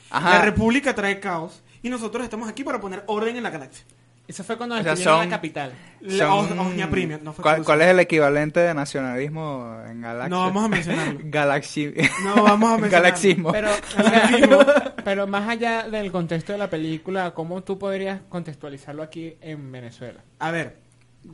Ajá. 0.09 0.39
la 0.39 0.41
República 0.45 0.95
trae 0.95 1.19
caos 1.19 1.61
y 1.83 1.89
nosotros 1.89 2.23
estamos 2.23 2.49
aquí 2.49 2.63
para 2.63 2.79
poner 2.81 3.03
orden 3.07 3.37
en 3.37 3.43
la 3.43 3.49
galaxia. 3.51 3.85
Eso 4.27 4.43
fue 4.43 4.57
cuando 4.57 4.75
O 4.75 4.77
sea, 4.83 4.91
destruyeron 4.91 5.21
son- 5.21 5.29
la 5.29 5.35
capital. 5.35 5.73
La 6.01 6.27
Son- 6.27 6.89
Premium, 6.91 7.19
no 7.23 7.33
fue 7.33 7.63
¿Cuál, 7.63 7.81
es 7.81 7.87
el 7.87 7.99
equivalente 7.99 8.59
de 8.59 8.75
nacionalismo 8.75 9.75
en 9.87 10.01
Galaxia? 10.01 10.29
No 10.29 10.41
vamos 10.43 10.65
a 10.65 10.67
mencionarlo. 10.67 11.19
Galaxi... 11.23 11.93
No 12.23 12.43
vamos 12.43 12.69
a 12.73 12.77
mencionarlo. 12.77 12.89
Galaxismo. 12.91 13.51
Pero, 13.51 13.69
o 13.97 14.03
sea, 14.03 14.95
pero 15.03 15.25
más 15.25 15.49
allá 15.49 15.89
del 15.89 16.11
contexto 16.11 16.51
de 16.51 16.59
la 16.59 16.69
película, 16.69 17.31
¿cómo 17.33 17.63
tú 17.63 17.79
podrías 17.79 18.21
contextualizarlo 18.29 19.01
aquí 19.01 19.35
en 19.41 19.71
Venezuela? 19.71 20.23
A 20.37 20.51
ver, 20.51 20.77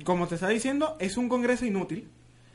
como 0.04 0.28
te 0.28 0.36
está 0.36 0.50
diciendo, 0.50 0.98
es 1.00 1.18
un 1.18 1.30
congreso 1.30 1.66
inútil 1.66 2.08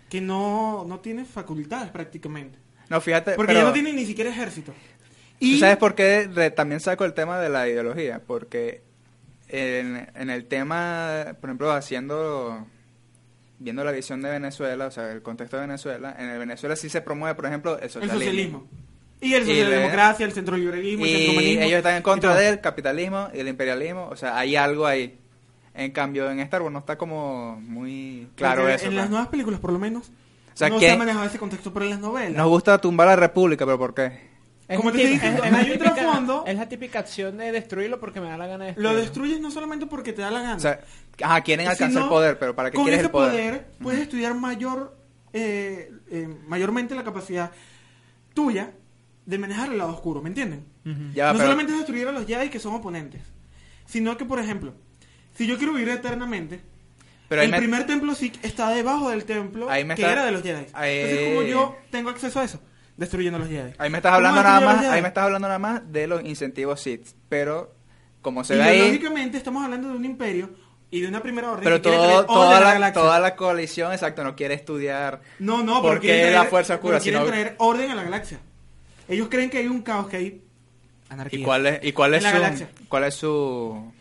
que 0.09 0.21
no, 0.21 0.85
no 0.87 1.01
tiene 1.01 1.25
facultades 1.25 1.91
prácticamente. 1.91 2.59
No, 2.89 3.01
fíjate, 3.01 3.33
Porque 3.35 3.53
pero 3.53 3.61
ya 3.61 3.67
no 3.69 3.73
tiene 3.73 3.93
ni 3.93 4.05
siquiera 4.05 4.31
ejército. 4.31 4.73
¿tú 4.73 5.47
Y 5.47 5.59
sabes 5.61 5.77
por 5.77 5.95
qué 5.95 6.29
re- 6.33 6.51
también 6.51 6.81
saco 6.81 7.05
el 7.05 7.15
tema 7.15 7.39
de 7.39 7.49
la 7.49 7.69
ideología? 7.69 8.21
Porque 8.27 8.83
en, 9.49 10.09
en 10.15 10.31
el 10.31 10.47
tema, 10.47 11.37
por 11.41 11.51
ejemplo, 11.51 11.71
haciendo 11.73 12.67
viendo 13.63 13.85
la 13.85 13.93
visión 13.93 14.23
de 14.23 14.31
Venezuela, 14.31 14.87
o 14.87 14.91
sea, 14.91 15.13
el 15.13 15.23
contexto 15.23 15.57
de 15.59 15.67
Venezuela, 15.67 16.17
en 16.19 16.31
el 16.31 16.39
Venezuela 16.39 16.75
sí 16.77 16.89
se 16.89 17.03
promueve, 17.03 17.35
por 17.35 17.47
ejemplo, 17.47 17.77
el 17.79 17.85
el 17.85 17.91
socialismo. 17.91 18.19
socialismo. 18.19 18.69
Y 19.21 19.35
el 19.35 19.45
socialdemocracia, 19.45 20.25
el 20.27 20.33
centro 20.33 20.57
liberalismo, 20.57 21.05
el 21.05 21.11
Y 21.11 21.15
centrohumanismo. 21.15 21.63
ellos 21.65 21.77
están 21.77 21.97
en 21.97 22.03
contra 22.03 22.35
del 22.35 22.61
capitalismo 22.61 23.29
y 23.35 23.39
el 23.41 23.49
imperialismo, 23.49 24.09
o 24.09 24.17
sea, 24.17 24.39
hay 24.39 24.57
algo 24.57 24.87
ahí. 24.87 25.20
En 25.75 25.93
cambio, 25.93 26.31
en 26.31 26.41
Star 26.41 26.63
Wars 26.63 26.73
no 26.73 26.81
está 26.81 26.99
como 26.99 27.57
muy 27.61 28.29
claro 28.35 28.63
Porque 28.63 28.75
eso. 28.75 28.85
En 28.87 28.91
pues. 28.91 28.97
las 29.03 29.11
nuevas 29.11 29.29
películas, 29.29 29.61
por 29.61 29.73
lo 29.73 29.79
menos, 29.79 30.09
O 30.09 30.57
sea, 30.57 30.69
no 30.69 30.79
que- 30.79 30.87
se 30.87 30.93
ha 30.93 30.97
manejado 30.97 31.25
ese 31.27 31.39
contexto, 31.39 31.73
pero 31.73 31.85
en 31.85 31.93
las 31.93 32.01
novelas. 32.01 32.37
Nos 32.37 32.49
gusta 32.49 32.79
tumbar 32.79 33.07
la 33.07 33.17
república, 33.17 33.65
pero 33.65 33.79
¿por 33.79 33.95
qué? 33.95 34.31
Como 34.77 34.93
te 34.93 34.99
estoy 34.99 35.13
diciendo, 35.15 35.43
es 35.43 35.51
la 35.51 35.59
hay 35.59 35.65
un 35.67 35.73
típica- 35.79 35.95
trasfondo. 35.95 36.45
Es 36.47 36.57
la 36.57 36.69
típica 36.69 36.99
acción 37.01 37.39
de 37.39 37.51
destruirlo 37.51 37.99
porque 37.99 38.21
me 38.21 38.29
da 38.29 38.37
la 38.37 38.47
gana 38.47 38.65
de 38.67 38.71
Lo 38.73 38.91
destruirlo. 38.91 39.01
destruyes 39.01 39.41
no 39.41 39.51
solamente 39.51 39.87
porque 39.87 40.13
te 40.13 40.23
da 40.23 40.31
la 40.31 40.43
gana. 40.43 40.55
O 40.57 40.61
sea, 40.61 40.81
ajá, 41.23 41.41
quieren 41.41 41.67
alcanzar 41.67 41.89
sino 41.91 42.03
el 42.05 42.09
poder, 42.09 42.39
pero 42.39 42.55
¿para 42.55 42.71
qué 42.71 42.77
con 42.77 42.85
quieres 42.85 43.01
ese 43.01 43.07
el 43.07 43.11
poder? 43.13 43.33
poder 43.33 43.71
puedes 43.83 44.01
estudiar 44.03 44.35
mayor 44.35 44.97
eh, 45.33 45.91
eh, 46.11 46.29
mayormente 46.47 46.95
la 46.97 47.03
capacidad 47.05 47.51
tuya 48.35 48.73
de 49.27 49.39
manejar 49.39 49.71
el 49.71 49.79
lado 49.79 49.93
oscuro, 49.93 50.21
¿me 50.23 50.29
entienden? 50.29 50.65
Ujú. 50.85 51.13
Ya, 51.15 51.27
no 51.29 51.33
pero- 51.35 51.45
solamente 51.45 51.73
es 51.73 51.79
destruir 51.79 52.09
a 52.09 52.13
los 52.13 52.27
Jedi 52.27 52.49
que 52.49 52.59
son 52.61 52.75
oponentes, 52.75 53.23
sino 53.87 54.17
que, 54.17 54.25
por 54.25 54.39
ejemplo, 54.41 54.73
si 55.41 55.47
yo 55.47 55.57
quiero 55.57 55.73
vivir 55.73 55.89
eternamente, 55.89 56.61
Pero 57.31 57.41
el 57.41 57.51
me- 57.51 57.57
primer 57.57 57.87
templo 57.87 58.15
Sikh 58.15 58.45
está 58.45 58.69
debajo 58.71 59.09
del 59.09 59.25
templo 59.25 59.71
Ahí 59.71 59.85
me 59.85 59.95
que 59.95 60.03
está- 60.03 60.13
era 60.13 60.25
de 60.27 60.33
los 60.33 60.43
Jedi. 60.43 60.67
ahí- 60.75 60.99
Entonces, 60.99 61.29
como 61.29 61.43
yo 61.43 61.77
tengo 61.91 62.11
acceso 62.11 62.41
a 62.41 62.45
eso? 62.45 62.61
Destruyendo 62.99 63.37
a 63.39 63.41
los 63.41 63.49
Jedi. 63.49 63.73
Ahí 63.79 63.89
me 63.89 63.97
estás 63.97 64.11
¿Cómo 64.13 64.17
hablando 64.29 64.43
nada 64.43 64.61
más, 64.61 64.85
ahí 64.85 65.01
me 65.01 65.09
estás 65.09 65.25
hablando 65.25 65.49
nada 65.49 65.59
más 65.59 65.91
de 65.91 66.07
los 66.07 66.23
incentivos 66.25 66.79
Sith, 66.83 67.07
pero 67.31 67.73
como 68.21 68.45
se 68.45 68.55
ve 68.57 68.63
ahí, 68.63 68.77
Ideológicamente 68.81 69.39
estamos 69.39 69.65
hablando 69.65 69.89
de 69.89 69.95
un 69.97 70.05
imperio 70.05 70.51
y 70.91 71.01
de 71.01 71.09
una 71.09 71.23
primera 71.23 71.51
orden 71.53 71.65
Pero 71.65 71.81
todo, 71.81 71.95
traer 72.05 72.27
toda, 72.27 72.79
la, 72.79 72.93
toda 72.93 73.19
la 73.19 73.35
coalición, 73.37 73.93
exacto, 73.95 74.23
no 74.25 74.37
quiere 74.37 74.53
estudiar. 74.53 75.23
No, 75.39 75.63
no, 75.63 75.81
¿Por 75.81 75.93
porque 75.93 76.09
quieren 76.09 76.35
la 76.35 76.41
traer- 76.41 76.51
fuerza 76.51 76.75
oscura? 76.75 77.01
quieren 77.01 77.23
Sino- 77.23 77.31
traer 77.33 77.55
orden 77.57 77.91
a 77.91 77.95
la 77.95 78.03
galaxia. 78.03 78.41
Ellos 79.09 79.29
creen 79.31 79.49
que 79.49 79.57
hay 79.59 79.69
un 79.69 79.81
caos, 79.81 80.09
que 80.09 80.17
hay 80.19 80.43
anarquía. 81.09 81.39
¿Y 81.41 81.43
cuál 81.43 81.67
es, 81.67 81.81
y 81.85 81.93
cuál 81.93 82.15
es 82.15 82.23
su, 82.25 82.31
galaxia. 82.31 82.69
cuál 82.89 83.05
es 83.05 83.15
su 83.15 83.93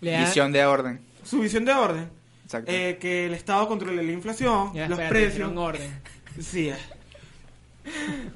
Le 0.00 0.12
da- 0.12 0.20
visión 0.24 0.52
de 0.52 0.64
orden? 0.64 1.00
Su 1.24 1.40
visión 1.40 1.64
de 1.64 1.72
orden, 1.72 2.08
Exacto. 2.44 2.70
eh, 2.72 2.98
que 3.00 3.26
el 3.26 3.34
Estado 3.34 3.68
controle 3.68 4.02
la 4.02 4.12
inflación, 4.12 4.72
Ya, 4.74 4.88
los 4.88 4.98
espérate, 4.98 5.26
precios. 5.26 5.52
orden. 5.56 6.00
Sí. 6.40 6.70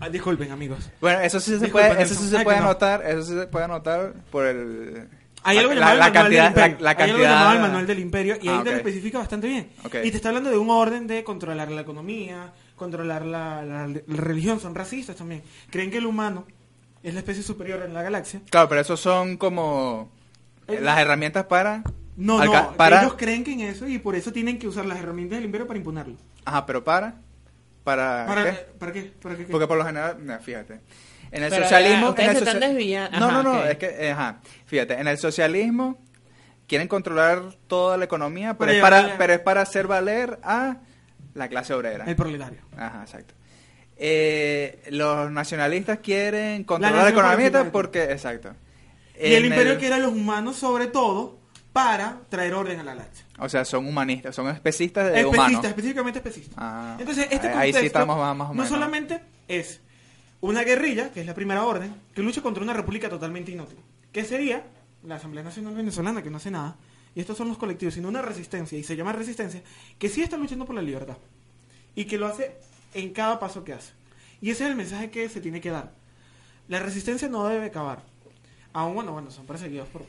Ah, 0.01 0.09
disculpen, 0.09 0.51
amigos. 0.51 0.91
Bueno, 1.01 1.21
eso 1.21 1.39
sí 1.39 1.59
se 1.59 1.69
puede, 1.69 2.03
eso 2.03 2.15
sí 2.15 2.29
se 2.29 2.41
puede 2.41 2.57
que 2.57 2.63
no. 2.63 2.69
notar, 2.69 3.03
eso 3.07 3.23
sí 3.23 3.39
se 3.39 3.47
puede 3.47 3.69
notar 3.69 4.15
por 4.31 4.47
el 4.47 5.07
Hay 5.43 5.59
algo 5.59 5.75
la, 5.75 5.81
llamado 5.81 5.99
la 5.99 6.07
el 6.07 6.13
manual 6.13 6.13
cantidad, 6.13 6.43
del 6.43 6.49
imperio. 6.51 6.77
la, 6.79 6.83
la 6.85 6.91
Hay 6.91 7.11
algo 7.11 7.13
cantidad 7.23 7.31
llamado 7.39 7.53
el 7.55 7.61
manual 7.61 7.87
del 7.87 7.99
imperio 7.99 8.37
y 8.41 8.49
ahí 8.49 8.57
Ah, 8.59 8.65
te 8.65 8.71
lo 8.71 8.77
especifica 8.79 9.19
bastante 9.19 9.47
bien. 9.49 9.69
Y 10.03 10.11
te 10.11 10.17
está 10.17 10.29
hablando 10.31 10.51
de 10.51 10.59
un 10.59 10.71
orden 10.71 11.07
de 11.07 11.23
controlar 11.25 11.71
la 11.71 11.83
economía, 11.83 12.53
controlar 12.75 13.25
la, 13.27 13.63
la- 13.63 13.87
la 13.87 14.01
religión. 14.17 14.59
Son 14.61 14.75
racistas 14.75 15.15
también. 15.17 15.43
Creen 15.71 15.91
que 15.91 15.99
el 15.99 16.07
humano 16.07 16.47
es 17.03 17.13
la 17.13 17.21
especie 17.21 17.43
superior 17.43 17.83
en 17.83 17.93
la 17.95 18.03
galaxia. 18.03 18.41
Claro, 18.51 18.69
pero 18.69 18.81
esos 18.81 18.99
son 18.99 19.37
como 19.37 20.11
Las 20.69 20.99
herramientas 20.99 21.47
para 21.47 21.83
No, 22.17 22.39
alca- 22.41 22.63
no. 22.71 22.77
para 22.77 23.01
Ellos 23.03 23.15
creen 23.17 23.45
que 23.45 23.53
en 23.53 23.61
eso 23.61 23.87
y 23.89 23.99
por 23.99 24.15
eso 24.17 24.33
tienen 24.33 24.59
que 24.59 24.67
usar 24.69 24.87
las 24.87 24.99
herramientas 24.99 25.37
del 25.39 25.47
imperio 25.47 25.67
para 25.67 25.79
imponerlo. 25.79 26.17
Ajá, 26.45 26.65
pero 26.67 26.83
para 26.85 27.15
para, 27.83 28.25
¿Para 28.27 28.45
¿qué? 28.45 28.51
¿Para 28.79 28.93
qué? 28.93 29.03
¿Para 29.21 29.37
qué? 29.37 29.45
Porque 29.45 29.67
por 29.67 29.77
lo 29.77 29.85
general, 29.85 30.17
no, 30.25 30.39
fíjate. 30.41 30.81
En 31.31 31.43
el 31.43 31.51
Pero, 31.51 31.65
socialismo. 31.65 32.07
eh, 32.07 32.11
ustedes 32.11 32.29
en 32.31 32.37
el 32.37 32.37
se 32.37 32.45
están 32.45 32.55
socia- 32.63 32.69
desviando. 32.75 33.19
No, 33.21 33.27
Ajá, 33.27 33.43
no, 33.43 33.53
no, 33.55 33.65
es 33.65 33.77
que, 33.77 33.87
eh, 33.87 34.11
ajá. 34.13 34.41
Fíjate, 34.65 34.95
en 34.95 35.07
el 35.09 35.19
socialismo 35.19 35.99
quieren 36.67 36.89
controlar 36.89 37.43
toda 37.67 37.99
la 37.99 38.05
economía, 38.07 38.57
pero, 38.57 38.73
es 38.73 38.81
para, 38.81 39.19
pero 39.19 39.35
es 39.35 39.41
para 39.41 39.61
hacer 39.63 39.87
valer 39.87 40.39
a 40.43 40.79
la 41.35 41.49
clase 41.49 41.75
obrera. 41.75 42.05
El 42.07 42.17
proletario. 42.17 42.61
Ajá, 42.77 43.03
exacto. 43.03 43.35
Eh, 43.97 44.83
los 44.91 45.31
nacionalistas 45.31 45.99
quieren 45.99 46.65
controlar 46.65 46.97
la, 46.97 47.03
por 47.03 47.11
economía 47.13 47.71
porque, 47.71 48.05
exacto. 48.05 48.55
Y 49.21 49.35
el 49.35 49.45
imperio 49.47 49.79
quiere 49.79 49.95
a 49.95 49.99
los 49.99 50.13
humanos 50.13 50.57
sobre 50.57 50.87
todo 50.89 51.39
para 51.73 52.21
traer 52.29 52.55
orden 52.55 52.79
a 52.81 52.85
la 52.85 52.95
galaxia. 52.95 53.25
O 53.39 53.49
sea, 53.49 53.65
son 53.65 53.87
humanistas, 53.87 54.35
son 54.35 54.49
especistas 54.49 55.13
de 55.13 55.25
humanos. 55.25 55.65
específicamente 55.65 56.19
especista. 56.21 56.55
Ah, 56.57 56.97
Entonces, 56.99 57.25
este 57.31 57.49
ahí- 57.49 57.53
contexto 57.53 57.59
ahí 57.79 57.83
sí 57.83 57.87
estamos 57.87 58.17
más- 58.17 58.37
más 58.37 58.47
o 58.47 58.51
no 58.51 58.55
menos. 58.55 58.69
solamente 58.69 59.21
es 59.49 59.81
una 60.41 60.63
guerrilla, 60.63 61.11
que 61.11 61.21
es 61.21 61.27
la 61.27 61.35
primera 61.35 61.65
orden, 61.65 61.95
que 62.15 62.23
lucha 62.23 62.43
contra 62.43 62.63
una 62.63 62.73
república 62.75 63.09
totalmente 63.09 63.51
inútil, 63.51 63.79
que 64.13 64.25
sería 64.25 64.63
la 65.03 65.17
Asamblea 65.17 65.43
Nacional 65.43 65.75
Venezolana, 65.75 66.23
que 66.23 66.31
no 66.31 66.37
hace 66.37 66.51
nada, 66.51 66.77
y 67.15 67.21
estos 67.21 67.37
son 67.37 67.49
los 67.49 67.59
colectivos, 67.59 67.95
sino 67.95 68.09
una 68.09 68.23
resistencia, 68.23 68.79
y 68.79 68.85
se 68.85 68.95
llama 68.97 69.13
resistencia, 69.13 69.63
que 69.99 70.09
sí 70.09 70.23
está 70.23 70.37
luchando 70.37 70.65
por 70.67 70.75
la 70.77 70.83
libertad, 70.83 71.17
y 71.97 72.05
que 72.05 72.19
lo 72.19 72.27
hace 72.27 72.57
en 72.95 73.13
cada 73.13 73.39
paso 73.41 73.65
que 73.65 73.73
hace. 73.73 73.93
Y 74.41 74.51
ese 74.51 74.65
es 74.65 74.71
el 74.71 74.77
mensaje 74.77 75.11
que 75.11 75.29
se 75.29 75.41
tiene 75.41 75.61
que 75.61 75.71
dar. 75.71 75.93
La 76.69 76.79
resistencia 76.79 77.29
no 77.29 77.47
debe 77.49 77.67
acabar. 77.67 78.03
Aún, 78.75 78.95
bueno, 78.95 79.13
bueno, 79.13 79.31
son 79.31 79.47
perseguidos 79.47 79.89
por... 79.89 80.03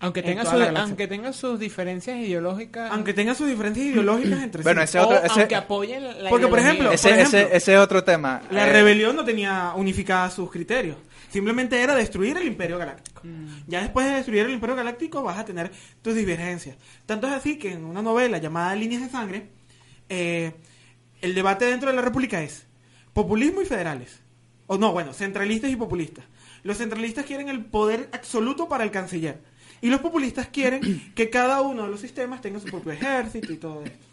Aunque 0.00 0.20
en 0.20 0.26
tenga, 0.26 0.44
su- 0.44 0.76
aunque 0.78 1.08
tenga 1.08 1.32
sus 1.32 1.58
diferencias 1.58 2.16
ideológicas. 2.18 2.92
Aunque 2.92 3.12
tengan 3.12 3.34
sus 3.34 3.48
diferencias 3.48 3.84
ideológicas 3.86 4.42
entre 4.44 4.62
Bueno, 4.62 4.80
sí. 4.82 4.84
ese 4.84 5.00
otro, 5.00 5.16
o 5.16 5.24
ese, 5.24 5.40
aunque 5.40 5.56
apoyen 5.56 6.22
la 6.22 6.30
Porque, 6.30 6.46
por 6.46 6.60
ejemplo, 6.60 6.92
ese, 6.92 7.08
por 7.08 7.18
ejemplo, 7.18 7.38
ese, 7.40 7.56
ese 7.56 7.74
es 7.74 7.78
otro 7.80 8.04
tema. 8.04 8.40
La 8.52 8.68
Eh, 8.68 8.72
rebelión 8.72 9.16
no 9.16 9.24
tenía 9.24 9.72
unificadas 9.74 10.34
sus 10.34 10.50
criterios. 10.52 10.96
Simplemente 11.30 11.82
era 11.82 11.96
destruir 11.96 12.36
el 12.36 12.46
Imperio 12.46 12.78
Galáctico. 12.78 13.22
Mm. 13.24 13.48
Ya 13.66 13.80
después 13.82 14.06
de 14.06 14.12
destruir 14.14 14.44
el 14.46 14.52
Imperio 14.52 14.76
Galáctico 14.76 15.24
vas 15.24 15.36
a 15.36 15.44
tener 15.44 15.72
tus 16.00 16.14
divergencias. 16.14 16.76
Tanto 17.04 17.26
es 17.26 17.32
así 17.32 17.58
que 17.58 17.72
en 17.72 17.84
una 17.84 18.00
novela 18.00 18.38
llamada 18.38 18.76
Líneas 18.76 19.02
de 19.02 19.08
Sangre, 19.10 19.48
eh, 20.08 20.52
el 21.20 21.34
debate 21.34 21.64
dentro 21.64 21.90
de 21.90 21.96
la 21.96 22.02
República 22.02 22.40
es 22.40 22.66
populismo 23.12 23.60
y 23.62 23.64
federales. 23.66 24.20
O 24.68 24.78
no, 24.78 24.92
bueno, 24.92 25.12
centralistas 25.12 25.70
y 25.72 25.76
populistas. 25.76 26.24
Los 26.68 26.76
centralistas 26.76 27.24
quieren 27.24 27.48
el 27.48 27.64
poder 27.64 28.10
absoluto 28.12 28.68
para 28.68 28.84
el 28.84 28.90
canciller. 28.90 29.40
Y 29.80 29.88
los 29.88 30.00
populistas 30.00 30.48
quieren 30.48 31.12
que 31.14 31.30
cada 31.30 31.62
uno 31.62 31.84
de 31.84 31.88
los 31.88 32.00
sistemas 32.00 32.42
tenga 32.42 32.60
su 32.60 32.66
propio 32.66 32.92
ejército 32.92 33.52
y 33.52 33.56
todo 33.56 33.82
esto. 33.84 34.06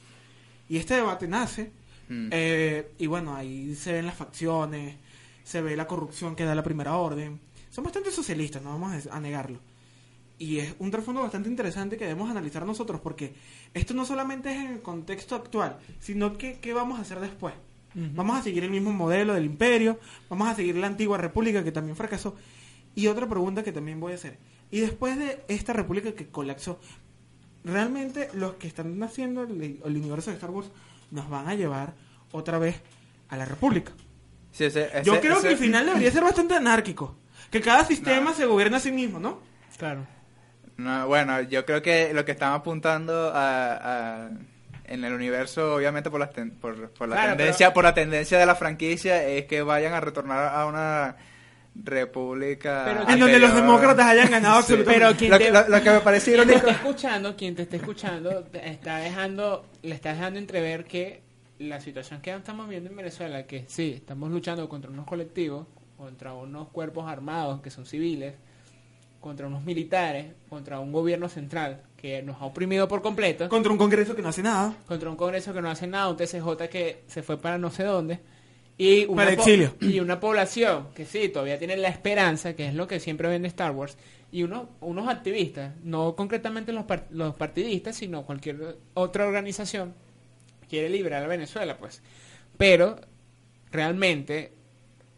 Y 0.70 0.78
este 0.78 0.96
debate 0.96 1.28
nace 1.28 1.72
Mm. 2.08 2.30
eh, 2.32 2.92
y 2.98 3.08
bueno, 3.08 3.36
ahí 3.36 3.76
se 3.76 3.94
ven 3.94 4.06
las 4.06 4.16
facciones, 4.16 4.96
se 5.44 5.62
ve 5.62 5.76
la 5.76 5.88
corrupción 5.88 6.36
que 6.36 6.46
da 6.46 6.56
la 6.56 6.64
primera 6.64 6.96
orden. 6.98 7.40
Son 7.70 7.84
bastante 7.84 8.12
socialistas, 8.12 8.62
no 8.62 8.70
vamos 8.78 9.08
a 9.08 9.20
negarlo. 9.20 9.60
Y 10.38 10.60
es 10.60 10.76
un 10.80 10.92
trasfondo 10.92 11.22
bastante 11.22 11.50
interesante 11.50 11.98
que 11.98 12.06
debemos 12.06 12.30
analizar 12.30 12.66
nosotros, 12.66 13.02
porque 13.02 13.34
esto 13.74 13.94
no 13.94 14.06
solamente 14.06 14.52
es 14.52 14.58
en 14.58 14.68
el 14.74 14.82
contexto 14.82 15.36
actual, 15.36 15.80
sino 16.00 16.38
que 16.38 16.60
qué 16.60 16.74
vamos 16.74 17.00
a 17.00 17.04
hacer 17.04 17.20
después. 17.20 17.54
Vamos 17.96 18.38
a 18.38 18.44
seguir 18.44 18.64
el 18.66 18.72
mismo 18.72 18.92
modelo 18.92 19.34
del 19.34 19.46
imperio, 19.46 20.00
vamos 20.30 20.50
a 20.50 20.56
seguir 20.56 20.76
la 20.76 20.88
antigua 20.88 21.18
república 21.18 21.64
que 21.64 21.72
también 21.72 21.96
fracasó. 21.96 22.36
Y 22.94 23.08
otra 23.08 23.28
pregunta 23.28 23.64
que 23.64 23.72
también 23.72 24.00
voy 24.02 24.12
a 24.12 24.16
hacer. 24.16 24.38
Y 24.70 24.82
después 24.82 25.18
de 25.18 25.44
esta 25.48 25.72
república 25.74 26.12
que 26.14 26.28
colapsó, 26.28 26.80
realmente 27.64 28.30
los 28.34 28.56
que 28.56 28.68
están 28.68 29.02
haciendo 29.04 29.44
el, 29.44 29.80
el 29.84 29.96
universo 29.98 30.30
de 30.30 30.36
Star 30.36 30.50
Wars 30.52 30.70
nos 31.12 31.30
van 31.30 31.48
a 31.48 31.56
llevar 31.56 31.94
otra 32.32 32.58
vez 32.60 32.82
a 33.30 33.38
la 33.38 33.46
república. 33.46 33.92
sí, 34.52 34.66
ese- 34.66 34.90
Yo 35.04 35.20
creo 35.22 35.38
ese- 35.38 35.48
que 35.48 35.54
el 35.54 35.60
final 35.60 35.86
debería 35.86 36.12
ser 36.12 36.24
bastante 36.24 36.54
anárquico. 36.56 37.16
Que 37.52 37.62
cada 37.62 37.86
sistema 37.86 38.34
se 38.34 38.46
gobierne 38.46 38.78
a 38.78 38.80
sí 38.80 38.92
mismo, 38.92 39.20
¿no? 39.20 39.40
Claro. 39.78 40.06
No, 40.78 41.08
bueno, 41.08 41.42
yo 41.44 41.66
creo 41.66 41.82
que 41.82 42.14
lo 42.14 42.26
que 42.26 42.34
están 42.34 42.52
apuntando 42.54 43.32
a, 43.34 44.26
a- 44.26 44.30
en 44.88 45.04
el 45.06 45.14
universo, 45.14 45.76
obviamente 45.76 46.10
por 46.10 46.20
la, 46.20 46.30
ten- 46.30 46.52
por, 46.52 46.90
por 46.92 47.08
la 47.10 47.16
Claro, 47.16 47.36
tendencia, 47.38 47.68
pero- 47.68 47.74
por 47.74 47.84
la 47.86 47.94
tendencia 47.94 48.38
de 48.40 48.46
la 48.46 48.56
franquicia, 48.56 49.24
es 49.28 49.46
que 49.46 49.62
vayan 49.62 49.94
a 49.94 50.00
retornar 50.02 50.54
a 50.56 50.66
una 50.66 51.16
república 51.90 52.84
Pero- 52.86 53.10
En 53.10 53.20
donde 53.20 53.40
los 53.40 53.54
demócratas 53.56 54.06
hayan 54.08 54.32
ganado 54.32 54.56
Sí. 54.62 54.74
absolutamente. 54.74 55.00
Pero 55.06 55.18
quien 55.18 55.32
Lo, 55.32 55.38
te- 55.38 55.44
que- 55.46 55.52
lo- 55.52 55.68
lo 55.78 55.84
que 55.84 55.90
me 55.92 56.00
parece 56.00 56.34
Quien 56.34 56.48
te 56.48 56.56
está 56.56 56.72
escuchando, 56.72 57.36
quien 57.36 57.56
te 57.56 57.62
está 57.64 57.76
escuchando, 57.76 58.44
te 58.46 58.70
está 58.70 58.98
dejando, 58.98 59.66
le 59.82 59.96
está 59.96 60.14
dejando 60.14 60.40
entrever 60.40 60.86
que 60.86 61.22
la 61.60 61.80
situación 61.80 62.22
que 62.22 62.34
estamos 62.34 62.68
viendo 62.68 62.90
en 62.90 62.96
Venezuela, 62.96 63.44
que 63.46 63.66
sí, 63.68 63.94
estamos 63.98 64.30
luchando 64.32 64.68
contra 64.68 64.90
unos 64.92 65.06
colectivos, 65.06 65.68
contra 65.98 66.34
unos 66.34 66.70
cuerpos 66.70 67.10
armados 67.10 67.62
que 67.62 67.70
son 67.70 67.86
civiles, 67.86 68.34
contra 69.26 69.48
unos 69.48 69.64
militares, 69.64 70.28
contra 70.48 70.80
un 70.80 70.92
gobierno 70.92 71.28
central 71.30 71.82
que 71.98 72.22
nos 72.22 72.40
ha 72.40 72.46
oprimido 72.46 72.88
por 72.88 73.02
completo, 73.02 73.50
Contra 73.50 73.72
un 73.72 73.78
congreso 73.80 74.16
que 74.16 74.22
no 74.22 74.30
hace 74.30 74.44
nada. 74.44 74.76
contra 74.86 75.10
un 75.10 75.16
Congreso 75.16 75.52
que 75.52 75.64
no 75.64 75.70
hace 75.72 75.88
nada, 75.88 76.10
un 76.10 76.16
TCJ 76.16 76.68
que 76.70 77.02
se 77.08 77.24
fue 77.24 77.38
para 77.42 77.58
no 77.58 77.72
sé 77.72 77.84
dónde, 77.86 78.20
y 78.78 79.06
una, 79.06 79.24
Para 79.24 79.32
exilio. 79.34 79.74
y 79.82 80.00
una 80.00 80.20
población 80.20 80.90
que 80.94 81.06
sí, 81.08 81.30
todavía 81.30 81.58
tiene 81.58 81.76
la 81.76 81.88
esperanza, 81.88 82.56
que 82.56 82.68
es 82.68 82.76
lo 82.76 82.88
que 82.88 83.00
siempre 83.00 83.28
vende 83.28 83.48
Star 83.48 83.72
Wars, 83.72 83.98
y 84.32 84.44
unos, 84.44 84.68
unos 84.82 85.08
activistas, 85.08 85.74
no 85.84 86.16
concretamente 86.16 86.72
los, 86.72 86.84
par- 86.86 87.08
los 87.10 87.34
partidistas, 87.34 87.96
sino 87.96 88.28
cualquier 88.28 88.78
otra 88.94 89.26
organización, 89.26 89.96
quiere 90.70 90.88
liberar 90.90 91.24
a 91.24 91.28
Venezuela, 91.28 91.78
pues. 91.80 92.04
Pero, 92.58 92.98
realmente, 93.72 94.52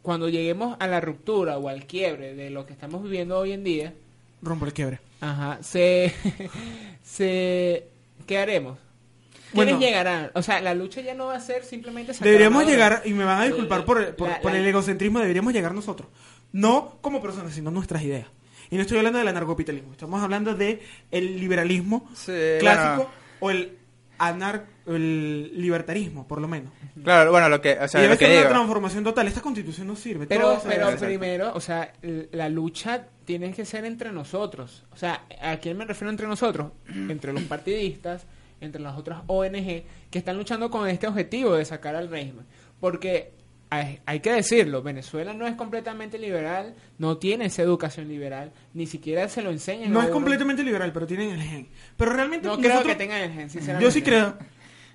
cuando 0.07 0.29
lleguemos 0.29 0.77
a 0.79 0.87
la 0.87 1.01
ruptura 1.01 1.57
o 1.57 1.67
al 1.67 1.85
quiebre 1.85 2.33
de 2.33 2.49
lo 2.49 2.65
que 2.65 2.71
estamos 2.71 3.03
viviendo 3.03 3.37
hoy 3.37 3.51
en 3.51 3.65
día, 3.65 3.93
Rompo 4.41 4.65
el 4.65 4.71
quiebre. 4.71 5.01
Ajá, 5.19 5.57
se, 5.61 6.13
se, 7.03 7.87
¿qué 8.25 8.37
haremos? 8.37 8.77
¿Quiénes 9.51 9.73
Bueno. 9.73 9.79
llegarán? 9.85 10.31
O 10.33 10.41
sea, 10.41 10.61
la 10.61 10.73
lucha 10.73 11.01
ya 11.01 11.13
no 11.13 11.25
va 11.25 11.35
a 11.35 11.39
ser 11.41 11.65
simplemente 11.65 12.13
Deberíamos 12.21 12.65
llegar, 12.65 13.01
y 13.03 13.11
me 13.11 13.25
van 13.25 13.41
a 13.41 13.45
disculpar 13.47 13.83
por, 13.83 14.15
por, 14.15 14.29
la- 14.29 14.39
por 14.39 14.53
la- 14.53 14.59
el 14.59 14.65
egocentrismo, 14.67 15.19
deberíamos 15.19 15.51
llegar 15.51 15.73
nosotros. 15.73 16.07
No 16.53 16.97
como 17.01 17.21
personas, 17.21 17.53
sino 17.53 17.69
nuestras 17.69 18.01
ideas. 18.03 18.27
Y 18.69 18.77
no 18.77 18.83
estoy 18.83 18.99
hablando 18.99 19.19
del 19.19 19.27
anarcocapitalismo, 19.27 19.91
estamos 19.91 20.23
hablando 20.23 20.53
de 20.55 20.81
el 21.11 21.37
liberalismo 21.37 22.09
Sí, 22.15 22.31
clásico 22.59 23.09
o 23.41 23.51
el 23.51 23.77
anar 24.17 24.65
el 24.85 25.51
libertarismo, 25.61 26.27
por 26.27 26.41
lo 26.41 26.47
menos. 26.47 26.71
Claro, 27.03 27.31
bueno, 27.31 27.49
lo 27.49 27.61
que, 27.61 27.77
o 27.79 27.87
sea, 27.87 27.99
y 27.99 28.03
debe 28.03 28.15
lo 28.15 28.19
que 28.19 28.25
ser 28.25 28.39
una 28.39 28.49
transformación 28.49 29.03
total. 29.03 29.27
Esta 29.27 29.41
constitución 29.41 29.87
no 29.87 29.95
sirve. 29.95 30.27
Pero, 30.27 30.61
pero 30.65 30.95
primero, 30.97 31.51
o 31.53 31.61
sea, 31.61 31.93
la 32.31 32.49
lucha 32.49 33.07
tiene 33.25 33.51
que 33.51 33.65
ser 33.65 33.85
entre 33.85 34.11
nosotros. 34.11 34.85
O 34.91 34.97
sea, 34.97 35.23
¿a 35.41 35.57
quién 35.57 35.77
me 35.77 35.85
refiero 35.85 36.09
entre 36.09 36.27
nosotros? 36.27 36.71
Entre 37.09 37.33
los 37.33 37.43
partidistas, 37.43 38.25
entre 38.59 38.81
las 38.81 38.97
otras 38.97 39.21
ONG 39.27 39.83
que 40.09 40.17
están 40.17 40.37
luchando 40.37 40.71
con 40.71 40.87
este 40.87 41.07
objetivo 41.07 41.53
de 41.53 41.65
sacar 41.65 41.95
al 41.95 42.09
régimen. 42.09 42.45
Porque 42.79 43.31
hay, 43.69 43.99
hay 44.05 44.19
que 44.21 44.31
decirlo, 44.31 44.81
Venezuela 44.81 45.33
no 45.33 45.45
es 45.45 45.55
completamente 45.55 46.17
liberal, 46.17 46.73
no 46.97 47.17
tiene 47.17 47.45
esa 47.45 47.61
educación 47.63 48.07
liberal, 48.07 48.51
ni 48.73 48.87
siquiera 48.87 49.27
se 49.29 49.41
lo 49.41 49.49
enseñan. 49.51 49.91
No 49.91 49.99
es 49.99 50.05
uno. 50.05 50.13
completamente 50.13 50.63
liberal, 50.63 50.91
pero 50.93 51.05
tienen 51.07 51.31
el 51.31 51.41
gen. 51.41 51.67
Pero 51.97 52.13
realmente 52.13 52.47
No 52.47 52.57
creo 52.57 52.69
nosotros- 52.69 52.93
que 52.93 52.97
tengan 52.97 53.21
el 53.21 53.31
gen, 53.33 53.49
sinceramente. 53.49 53.83
Yo 53.85 53.91
sí 53.91 54.01
creo. 54.01 54.35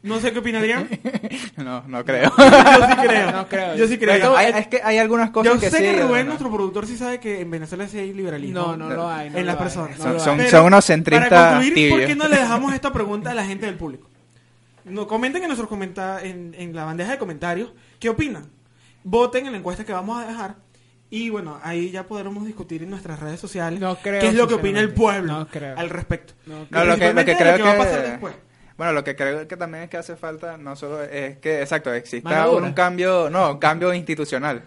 No 0.02 0.18
sé 0.18 0.32
qué 0.32 0.40
opina 0.40 0.58
Adrián. 0.58 0.88
No, 1.58 1.84
no 1.86 2.04
creo. 2.04 2.32
Yo 2.38 2.86
sí 2.88 3.06
creo. 3.06 3.30
No 3.30 3.46
creo. 3.48 3.74
Yo 3.76 3.86
sí 3.86 3.98
creo. 3.98 4.14
Pero 4.14 4.36
hay- 4.36 4.52
es 4.56 4.66
que 4.66 4.80
hay 4.82 4.98
algunas 4.98 5.30
cosas 5.30 5.52
Yo 5.54 5.60
que 5.60 5.70
sé 5.70 5.76
sí. 5.76 5.82
que 5.84 6.02
Rubén, 6.02 6.22
¿no? 6.22 6.30
nuestro 6.30 6.50
productor, 6.50 6.86
sí 6.86 6.96
sabe 6.96 7.20
que 7.20 7.40
en 7.40 7.50
Venezuela 7.50 7.86
sí 7.86 7.98
hay 7.98 8.12
liberalismo. 8.12 8.58
No, 8.58 8.76
no 8.76 8.90
lo 8.90 9.08
hay. 9.08 9.30
no 9.30 9.36
en 9.38 9.46
lo 9.46 9.52
las 9.52 9.56
hay, 9.58 9.62
personas. 9.62 9.98
no 10.00 10.18
Son- 10.18 10.40
son- 10.48 10.64
unos 10.64 10.84
centristas 10.84 11.28
Para 11.28 11.50
concluir, 11.52 11.72
¿por 11.72 11.98
tibios. 11.98 12.08
qué 12.08 12.16
no 12.16 12.26
le 12.28 12.36
dejamos 12.36 12.74
esta 12.74 12.92
pregunta 12.92 13.30
a 13.30 13.34
la 13.34 13.44
gente 13.44 13.66
del 13.66 13.76
público? 13.76 14.08
No, 14.84 15.06
comenten 15.06 15.42
en 15.42 15.48
nuestros 15.48 15.68
comenta 15.68 16.20
en, 16.24 16.52
en 16.58 16.74
la 16.74 16.84
bandeja 16.84 17.12
de 17.12 17.18
comentarios 17.18 17.70
qué 18.00 18.08
opinan. 18.08 18.48
Voten 19.04 19.46
en 19.46 19.52
la 19.52 19.58
encuesta 19.58 19.84
que 19.84 19.92
vamos 19.92 20.22
a 20.22 20.26
dejar. 20.26 20.56
Y 21.10 21.28
bueno, 21.28 21.60
ahí 21.62 21.90
ya 21.90 22.06
podremos 22.06 22.46
discutir 22.46 22.82
en 22.82 22.88
nuestras 22.90 23.20
redes 23.20 23.38
sociales 23.38 23.78
No 23.78 23.96
creo, 23.96 24.18
qué 24.20 24.28
es 24.28 24.34
lo 24.34 24.48
que 24.48 24.54
opina 24.54 24.80
el 24.80 24.94
pueblo 24.94 25.32
No 25.40 25.48
creo. 25.48 25.76
al 25.78 25.90
respecto. 25.90 26.32
No, 26.46 26.66
No, 26.70 26.84
lo 26.86 26.96
que, 26.96 27.12
lo 27.12 27.22
creo 27.22 27.50
lo 27.52 27.56
que 27.58 27.62
va 27.64 27.72
a 27.72 27.76
pasar 27.78 28.02
después. 28.02 28.34
Bueno, 28.78 28.92
lo 28.94 29.04
que 29.04 29.14
creo 29.14 29.46
que 29.46 29.56
también 29.58 29.84
es 29.84 29.90
que 29.90 29.98
hace 29.98 30.16
falta, 30.16 30.56
no 30.56 30.74
solo 30.74 31.02
es 31.02 31.36
que, 31.38 31.60
exacto, 31.60 31.92
exista 31.92 32.48
un 32.50 32.72
cambio, 32.72 33.28
no, 33.28 33.52
un 33.52 33.58
cambio 33.58 33.92
institucional. 33.92 34.62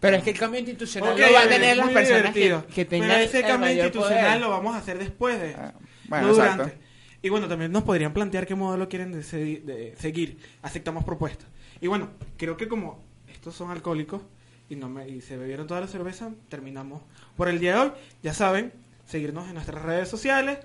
Pero 0.00 0.16
es 0.16 0.22
que 0.22 0.30
el 0.30 0.38
cambio 0.38 0.60
institucional 0.60 1.12
Ok, 1.12 1.18
lo 1.18 1.32
van 1.34 1.46
a 1.46 1.50
tener 1.50 1.76
las 1.76 1.88
personas 1.90 2.32
que, 2.32 2.40
divertido. 2.40 2.66
que 2.74 2.84
tengan 2.86 3.08
Pero 3.10 3.20
ese 3.22 3.36
el 3.40 3.42
cambio 3.46 3.68
mayor 3.68 3.84
institucional 3.86 4.24
poder. 4.26 4.40
lo 4.40 4.50
vamos 4.50 4.74
a 4.74 4.78
hacer 4.78 4.98
después 4.98 5.40
de 5.40 5.54
Ah, 5.54 5.74
Bueno, 6.08 6.26
no 6.28 6.32
exacto. 6.32 6.62
durante. 6.62 6.78
Y 7.20 7.28
bueno, 7.30 7.48
también 7.48 7.72
nos 7.72 7.82
podrían 7.82 8.14
plantear 8.14 8.46
qué 8.46 8.54
modelo 8.54 8.88
quieren 8.88 9.12
de 9.12 9.94
seguir. 9.98 10.38
Aceptamos 10.62 11.04
propuestas. 11.04 11.48
Y 11.80 11.88
bueno, 11.88 12.10
creo 12.36 12.56
que 12.56 12.68
como 12.68 13.04
estos 13.32 13.54
son 13.54 13.70
alcohólicos 13.70 14.22
y 14.68 14.76
no 14.76 14.88
me, 14.88 15.08
y 15.08 15.20
se 15.20 15.36
bebieron 15.36 15.66
toda 15.66 15.80
la 15.80 15.86
cerveza, 15.86 16.30
terminamos 16.48 17.02
por 17.36 17.48
el 17.48 17.58
día 17.58 17.74
de 17.74 17.80
hoy. 17.80 17.92
Ya 18.22 18.34
saben, 18.34 18.72
seguirnos 19.06 19.48
en 19.48 19.54
nuestras 19.54 19.82
redes 19.82 20.08
sociales, 20.08 20.58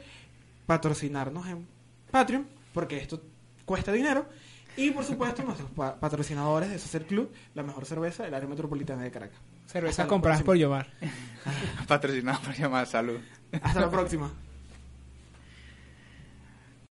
patrocinarnos 0.65 1.47
en 1.47 1.67
Patreon, 2.11 2.45
porque 2.73 2.97
esto 2.97 3.21
cuesta 3.65 3.91
dinero. 3.91 4.25
Y 4.75 4.91
por 4.91 5.03
supuesto, 5.05 5.43
nuestros 5.45 5.69
pa- 5.71 5.99
patrocinadores 5.99 6.69
de 6.69 6.79
Sacer 6.79 7.05
Club, 7.05 7.31
la 7.53 7.63
mejor 7.63 7.85
cerveza 7.85 8.23
del 8.23 8.33
área 8.33 8.47
metropolitana 8.49 9.03
de 9.03 9.11
Caracas. 9.11 9.39
La 9.73 10.07
compradas 10.07 10.43
por 10.43 10.55
Yomar. 10.57 10.87
Patrocinado 11.87 12.39
por 12.41 12.53
llamar 12.55 12.85
salud. 12.85 13.19
Hasta 13.61 13.79
la 13.81 13.89
próxima. 13.89 14.31